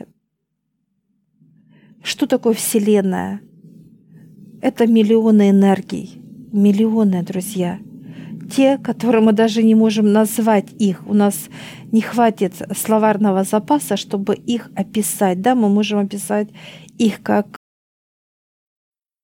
Что 2.02 2.26
такое 2.26 2.54
Вселенная? 2.54 3.40
Это 4.60 4.86
миллионы 4.86 5.50
энергий. 5.50 6.20
Миллионы, 6.52 7.22
друзья. 7.22 7.78
Те, 8.54 8.76
которые 8.76 9.22
мы 9.22 9.32
даже 9.32 9.62
не 9.62 9.74
можем 9.74 10.12
назвать 10.12 10.66
их. 10.78 11.06
У 11.06 11.14
нас 11.14 11.48
не 11.90 12.02
хватит 12.02 12.54
словарного 12.76 13.44
запаса, 13.44 13.96
чтобы 13.96 14.34
их 14.34 14.70
описать. 14.76 15.40
Да, 15.40 15.54
мы 15.54 15.70
можем 15.70 16.00
описать 16.00 16.48
их 16.98 17.22
как 17.22 17.56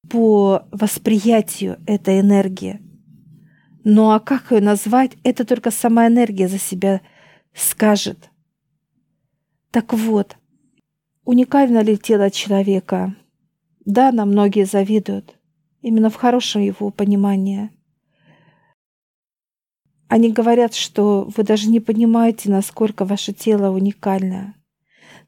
по 0.09 0.63
восприятию 0.73 1.79
этой 1.87 2.21
энергии. 2.21 2.81
Ну 3.85 4.11
а 4.11 4.19
как 4.19 4.51
ее 4.51 4.63
назвать, 4.63 5.13
это 5.25 5.45
только 5.45 5.71
сама 5.71 6.07
энергия 6.07 6.49
за 6.49 6.59
себя 6.59 7.03
скажет. 7.55 8.31
Так 9.71 9.93
вот, 9.93 10.37
уникально 11.25 11.83
ли 11.83 11.99
тело 11.99 12.31
человека? 12.31 13.15
Да, 13.85 14.11
нам 14.11 14.31
многие 14.31 14.65
завидуют. 14.65 15.35
именно 15.83 16.11
в 16.11 16.17
хорошем 16.17 16.63
его 16.63 16.91
понимании. 16.91 17.71
Они 20.09 20.33
говорят, 20.33 20.75
что 20.75 21.31
вы 21.37 21.43
даже 21.43 21.69
не 21.69 21.81
понимаете, 21.81 22.51
насколько 22.51 23.05
ваше 23.05 23.33
тело 23.33 23.71
уникально. 23.71 24.55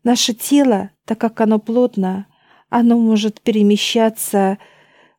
Наше 0.05 0.33
тело, 0.33 0.90
так 1.05 1.19
как 1.19 1.40
оно 1.43 1.59
плотно, 1.59 2.27
оно 2.71 2.99
может 2.99 3.43
перемещаться 3.43 4.59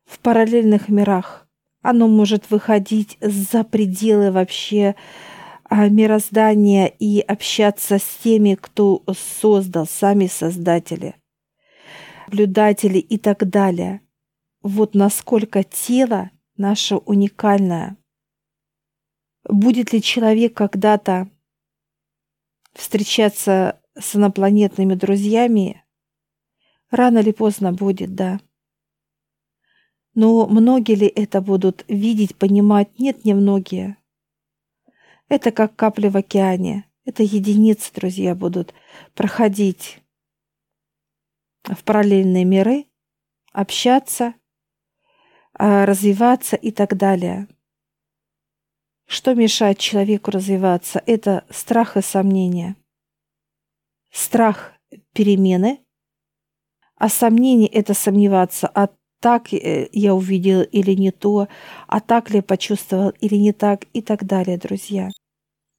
в 0.04 0.18
параллельных 0.18 0.88
мирах. 0.88 1.46
Оно 1.80 2.08
может 2.08 2.50
выходить 2.50 3.18
за 3.20 3.62
пределы 3.62 4.32
вообще 4.32 4.96
а, 5.64 5.88
мироздания 5.88 6.86
и 6.86 7.20
общаться 7.20 7.98
с 7.98 8.18
теми, 8.22 8.56
кто 8.60 9.02
создал, 9.40 9.86
сами 9.86 10.26
создатели, 10.26 11.14
наблюдатели 12.26 12.98
и 12.98 13.18
так 13.18 13.48
далее. 13.48 14.00
Вот 14.62 14.94
насколько 14.94 15.62
тело 15.62 16.30
наше 16.56 16.96
уникальное. 16.96 17.96
Будет 19.48 19.92
ли 19.92 20.00
человек 20.00 20.54
когда-то 20.54 21.28
встречаться 22.74 23.80
с 23.98 24.16
инопланетными 24.16 24.94
друзьями, 24.94 25.84
рано 26.90 27.18
или 27.18 27.32
поздно 27.32 27.72
будет, 27.72 28.14
да. 28.14 28.40
Но 30.14 30.46
многие 30.46 30.94
ли 30.94 31.06
это 31.06 31.40
будут 31.40 31.84
видеть, 31.88 32.36
понимать? 32.36 32.98
Нет, 32.98 33.24
не 33.24 33.34
многие. 33.34 33.96
Это 35.28 35.50
как 35.50 35.74
капли 35.74 36.08
в 36.08 36.16
океане. 36.16 36.84
Это 37.04 37.22
единицы, 37.22 37.92
друзья, 37.92 38.34
будут 38.34 38.74
проходить 39.14 40.02
в 41.64 41.82
параллельные 41.84 42.44
миры, 42.44 42.86
общаться, 43.52 44.34
а, 45.54 45.86
развиваться 45.86 46.56
и 46.56 46.70
так 46.70 46.96
далее. 46.96 47.48
Что 49.12 49.34
мешает 49.34 49.76
человеку 49.76 50.30
развиваться? 50.30 51.02
Это 51.04 51.44
страх 51.50 51.98
и 51.98 52.00
сомнения. 52.00 52.76
Страх 54.10 54.72
перемены, 55.12 55.80
а 56.96 57.10
сомнение– 57.10 57.68
это 57.72 57.92
сомневаться, 57.92 58.68
а 58.68 58.88
так 59.20 59.52
э, 59.52 59.90
я 59.92 60.14
увидел 60.14 60.62
или 60.62 60.92
не 60.92 61.10
то, 61.10 61.48
а 61.88 62.00
так 62.00 62.30
ли 62.30 62.40
почувствовал 62.40 63.10
или 63.20 63.34
не 63.34 63.52
так 63.52 63.84
и 63.92 64.00
так 64.00 64.24
далее, 64.24 64.56
друзья. 64.56 65.10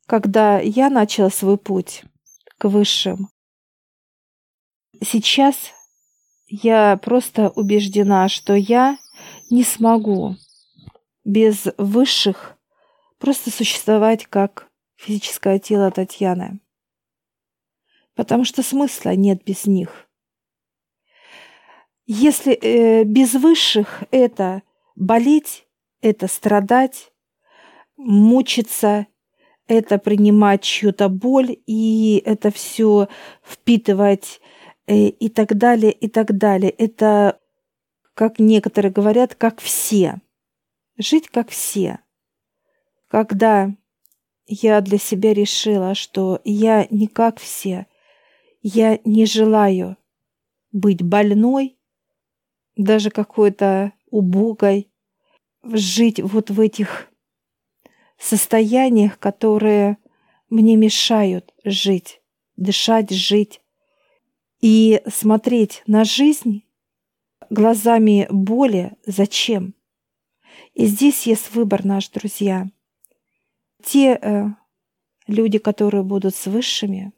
Когда 0.05 0.59
я 0.59 0.91
начала 0.91 1.31
свой 1.31 1.57
путь 1.57 2.03
к 2.59 2.69
высшим, 2.69 3.29
сейчас 5.01 5.55
я 6.45 6.97
просто 6.97 7.49
убеждена, 7.49 8.29
что 8.29 8.53
я 8.53 8.99
не 9.49 9.63
смогу 9.63 10.35
без 11.25 11.65
высших 11.79 12.52
просто 13.23 13.51
существовать 13.51 14.25
как 14.25 14.67
физическое 14.97 15.57
тело 15.57 15.89
Татьяны. 15.91 16.59
Потому 18.15 18.43
что 18.43 18.61
смысла 18.63 19.15
нет 19.15 19.45
без 19.45 19.65
них. 19.65 20.09
Если 22.05 22.51
э, 22.53 23.05
без 23.05 23.33
высших 23.35 24.03
это 24.11 24.61
болеть, 24.97 25.65
это 26.01 26.27
страдать, 26.27 27.13
мучиться, 27.95 29.07
это 29.67 29.99
принимать 29.99 30.63
чью-то 30.63 31.07
боль 31.07 31.55
и 31.65 32.21
это 32.25 32.51
все 32.51 33.07
впитывать 33.41 34.41
э, 34.85 34.95
и 34.97 35.29
так 35.29 35.57
далее, 35.57 35.93
и 35.93 36.09
так 36.09 36.37
далее. 36.37 36.71
Это, 36.71 37.39
как 38.15 38.39
некоторые 38.39 38.91
говорят, 38.91 39.33
как 39.33 39.61
все. 39.61 40.19
Жить 40.97 41.29
как 41.29 41.51
все. 41.51 42.02
Когда 43.13 43.71
я 44.47 44.81
для 44.81 44.97
себя 44.97 45.35
решила, 45.35 45.93
что 45.93 46.41
я 46.43 46.87
не 46.89 47.05
как 47.05 47.39
все, 47.39 47.85
я 48.63 48.99
не 49.05 49.27
желаю 49.27 49.97
быть 50.71 51.03
больной, 51.03 51.77
даже 52.75 53.11
какой-то 53.11 53.93
убогой, 54.09 54.91
жить 55.61 56.19
вот 56.21 56.49
в 56.49 56.59
этих 56.59 57.07
состояниях, 58.17 59.19
которые 59.19 59.99
мне 60.49 60.75
мешают 60.75 61.53
жить, 61.63 62.19
дышать, 62.55 63.11
жить 63.11 63.61
и 64.59 65.03
смотреть 65.07 65.83
на 65.85 66.03
жизнь 66.03 66.63
глазами 67.51 68.25
боли 68.31 68.97
зачем? 69.05 69.75
И 70.73 70.87
здесь 70.87 71.27
есть 71.27 71.53
выбор 71.53 71.85
наш, 71.85 72.09
друзья. 72.09 72.65
Те 73.83 74.17
э, 74.21 74.45
люди, 75.27 75.57
которые 75.57 76.03
будут 76.03 76.35
с 76.35 76.47
высшими, 76.47 77.13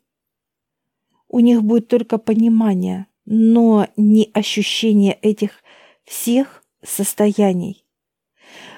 у 1.28 1.40
них 1.40 1.64
будет 1.64 1.88
только 1.88 2.18
понимание, 2.18 3.08
но 3.26 3.88
не 3.98 4.30
ощущение 4.34 5.14
этих 5.14 5.64
всех 6.04 6.64
состояний. 6.84 7.86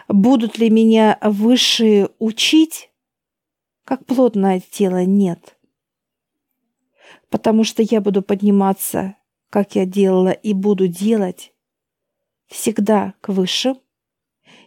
Будут 0.08 0.58
ли 0.58 0.69
меня 0.69 1.17
высшие 1.21 2.10
учить? 2.19 2.89
Как 3.84 4.06
плотное 4.06 4.62
тело 4.71 5.06
нет. 5.06 5.58
Потому 7.30 7.63
что 7.63 7.84
я 7.84 8.02
буду 8.02 8.21
подниматься, 8.21 9.15
как 9.50 9.76
я 9.76 9.86
делала 9.86 10.32
и 10.32 10.54
буду 10.54 10.88
делать, 10.88 11.54
всегда 12.47 13.13
к 13.21 13.30
высшим 13.30 13.78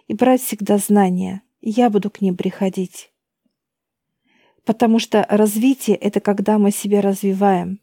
и 0.09 0.15
брать 0.15 0.43
всегда 0.43 0.79
знания. 0.79 1.43
Я 1.63 1.91
буду 1.91 2.11
к 2.11 2.21
ним 2.21 2.37
приходить. 2.37 3.10
Потому 4.65 4.99
что 4.99 5.27
развитие— 5.29 5.97
это 5.97 6.21
когда 6.21 6.59
мы 6.59 6.71
себя 6.71 7.01
развиваем, 7.01 7.81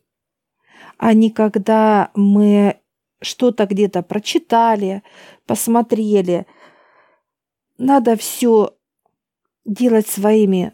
а 0.98 1.14
не 1.14 1.32
когда 1.32 2.12
мы 2.16 2.80
что-то 3.22 3.66
где-то 3.66 4.04
прочитали, 4.04 5.04
посмотрели— 5.46 6.46
надо 7.78 8.16
все 8.16 8.74
делать 9.66 10.08
своими, 10.08 10.74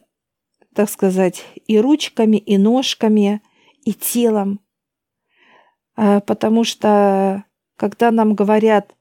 так 0.73 0.89
сказать, 0.89 1.45
и 1.67 1.79
ручками, 1.79 2.37
и 2.37 2.57
ножками, 2.57 3.41
и 3.83 3.93
телом. 3.93 4.61
А, 5.95 6.21
потому 6.21 6.63
что 6.63 7.45
когда 7.75 8.11
нам 8.11 8.35
говорят, 8.35 8.95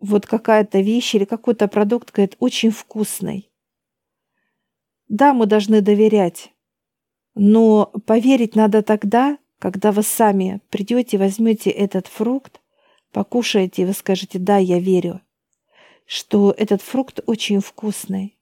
вот 0.00 0.26
какая-то 0.26 0.80
вещь 0.80 1.14
или 1.14 1.24
какой-то 1.24 1.68
продукт, 1.68 2.12
говорит, 2.12 2.36
очень 2.40 2.70
вкусный. 2.70 3.51
Да, 5.12 5.32
мы 5.32 5.46
должны 5.46 5.80
доверять, 5.80 6.52
но 7.34 7.92
поверить 8.06 8.56
надо 8.56 8.82
тогда, 8.82 9.38
когда 9.58 9.92
вы 9.92 10.02
сами 10.02 10.60
придете, 10.70 11.18
возьмете 11.18 11.70
этот 11.70 12.06
фрукт, 12.06 12.60
покушаете, 13.12 13.82
и 13.82 13.84
вы 13.84 13.92
скажете, 13.92 14.38
да, 14.38 14.56
я 14.56 14.80
верю 14.80 15.20
что 16.06 16.54
этот 16.56 16.82
фрукт 16.82 17.20
очень 17.26 17.60
вкусный. 17.60 18.38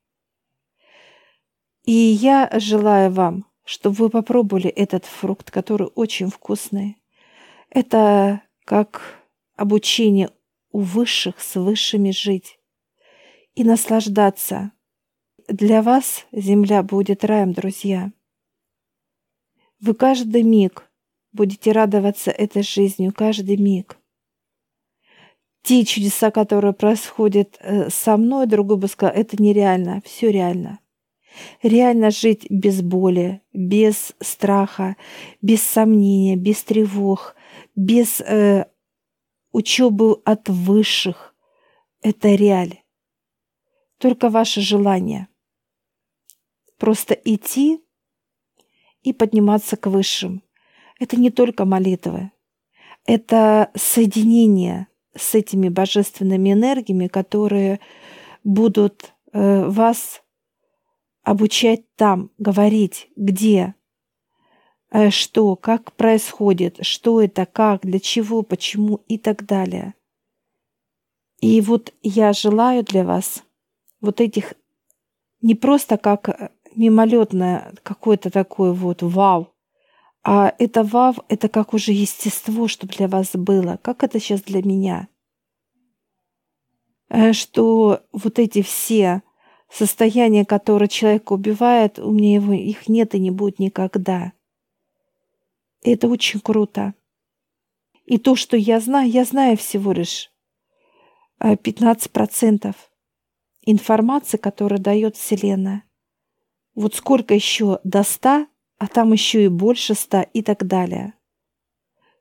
И 1.85 1.93
я 1.93 2.51
желаю 2.59 3.13
вам, 3.13 3.47
чтобы 3.65 3.97
вы 3.97 4.11
попробовали 4.11 4.69
этот 4.69 5.05
фрукт, 5.05 5.53
который 5.53 5.89
очень 5.95 6.31
вкусный. 6.31 6.97
Это 7.71 8.43
как 8.65 9.23
обучение 9.57 10.31
у 10.73 10.81
высших 10.81 11.41
с 11.41 11.55
высшими 11.55 12.11
жить 12.11 12.59
и 13.55 13.63
наслаждаться. 13.63 14.73
Для 15.51 15.83
вас 15.83 16.27
земля 16.33 16.83
будет 16.83 17.25
раем, 17.25 17.53
друзья. 17.53 18.13
Вы 19.81 19.95
каждый 19.95 20.43
миг 20.43 20.91
будете 21.33 21.73
радоваться 21.73 22.31
этой 22.31 22.63
жизнью, 22.63 23.13
каждый 23.15 23.57
миг 23.57 24.01
те 25.63 25.85
чудеса, 25.85 26.31
которые 26.31 26.73
происходят 26.73 27.57
э, 27.61 27.91
со 27.91 28.17
мной, 28.17 28.47
другой 28.47 28.79
бы 28.79 28.89
сказал, 28.89 29.15
это 29.15 29.41
нереально, 29.43 30.03
все 30.05 30.31
реально. 30.31 30.81
Реально 31.63 32.11
жить 32.11 32.47
без 32.51 32.83
боли, 32.83 33.43
без 33.53 34.15
страха, 34.21 34.97
без 35.43 35.63
сомнения, 35.63 36.37
без 36.37 36.63
тревог, 36.65 37.37
без 37.77 38.21
э, 38.21 38.67
учебы 39.53 40.15
от 40.25 40.49
высших. 40.49 41.35
Это 42.03 42.35
реаль. 42.35 42.83
Только 43.99 44.31
ваше 44.31 44.61
желание. 44.61 45.29
Просто 46.81 47.15
идти 47.15 47.81
и 49.03 49.13
подниматься 49.13 49.77
к 49.77 49.87
высшим. 49.87 50.43
Это 50.99 51.15
не 51.15 51.31
только 51.31 51.65
молитвы. 51.65 52.33
Это 53.07 53.71
соединение– 53.77 54.89
с 55.17 55.35
этими 55.35 55.69
божественными 55.69 56.53
энергиями, 56.53 57.09
которые 57.09 57.81
будут 58.45 59.15
э, 59.33 59.65
вас 59.67 60.23
обучать 61.23 61.83
там, 61.97 62.31
говорить, 62.39 63.11
где, 63.17 63.75
э, 64.91 65.11
что, 65.11 65.57
как 65.57 65.93
происходит, 65.93 66.79
что 66.83 67.21
это, 67.21 67.47
как, 67.47 67.83
для 67.83 68.01
чего, 68.01 68.43
почему 68.43 68.97
и 69.09 69.19
так 69.19 69.45
далее. 69.45 69.95
И 71.41 71.61
вот 71.61 71.95
я 72.03 72.33
желаю 72.33 72.85
для 72.85 73.05
вас 73.05 73.43
вот 74.01 74.21
этих 74.21 74.55
не 75.41 75.55
просто 75.55 75.97
как 75.97 76.53
мимолетное 76.77 77.73
какое-то 77.83 78.31
такое 78.31 78.73
вот 78.73 79.03
вау, 79.03 79.53
а 80.23 80.55
это 80.59 80.83
вау, 80.85 81.15
это 81.29 81.49
как 81.49 81.73
уже 81.73 81.93
естество, 81.93 82.69
чтобы 82.69 82.93
для 82.93 83.09
вас 83.09 83.31
было. 83.35 83.79
Как 83.83 84.03
это 84.03 84.21
сейчас 84.21 84.43
для 84.43 84.63
меня? 84.63 85.09
Э, 87.09 87.33
что 87.33 88.03
вот 88.13 88.39
эти 88.39 88.63
все 88.63 89.23
состояния, 89.71 90.45
которые 90.45 90.89
человек 90.89 91.31
убивает, 91.31 91.99
у 91.99 92.13
меня 92.13 92.35
его, 92.35 92.53
их 92.53 92.89
нет 92.89 93.15
и 93.15 93.19
не 93.19 93.31
будет 93.31 93.59
никогда. 93.59 94.33
И 95.83 95.91
это 95.91 96.09
очень 96.09 96.41
круто. 96.41 96.95
И 98.05 98.19
то, 98.19 98.37
что 98.37 98.57
я 98.57 98.81
знаю, 98.81 99.09
я 99.09 99.25
знаю 99.25 99.57
всего 99.57 99.93
лишь 99.93 100.31
15% 101.41 102.69
э, 102.69 102.73
информации, 103.63 104.37
которую 104.37 104.81
дает 104.81 105.17
Вселенная. 105.17 105.85
Вот 106.81 106.95
сколько 106.95 107.35
еще 107.35 107.79
до 107.85 108.03
100, 108.03 108.47
а 108.79 108.87
там 108.87 109.13
еще 109.13 109.45
и 109.45 109.49
больше 109.49 109.95
100 109.95 110.23
и 110.33 110.43
так 110.43 110.67
далее. 110.67 111.13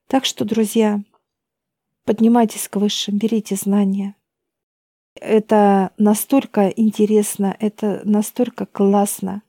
Так 0.08 0.26
что, 0.26 0.44
друзья, 0.44 1.00
поднимайтесь 2.04 2.68
к 2.68 2.76
высшим, 2.76 3.18
берите 3.18 3.56
знания. 3.56 4.18
Это 5.16 5.94
настолько 5.98 6.68
интересно, 6.68 7.56
это 7.58 8.02
настолько 8.04 8.66
классно, 8.66 9.44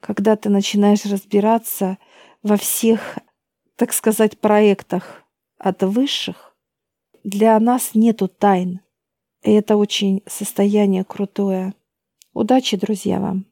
когда 0.00 0.34
ты 0.34 0.48
начинаешь 0.48 1.04
разбираться 1.04 1.98
во 2.42 2.56
всех, 2.56 3.18
так 3.76 3.92
сказать, 3.92 4.38
проектах 4.38 5.24
от 5.58 5.82
высших. 5.82 6.56
Для 7.22 7.60
нас 7.60 7.90
нету 7.92 8.28
тайн. 8.28 8.80
И 9.42 9.52
это 9.52 9.76
очень 9.76 10.22
состояние 10.26 11.04
крутое. 11.04 11.74
Удачи, 12.32 12.78
друзья, 12.78 13.20
вам! 13.20 13.47